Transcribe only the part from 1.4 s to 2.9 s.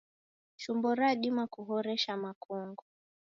kuhoresha makongo